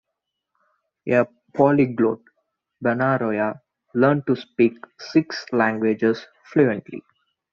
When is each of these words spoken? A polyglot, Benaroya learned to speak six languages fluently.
A 1.09 1.27
polyglot, 1.53 2.21
Benaroya 2.83 3.61
learned 3.93 4.25
to 4.25 4.35
speak 4.35 4.75
six 4.97 5.45
languages 5.53 6.25
fluently. 6.51 7.03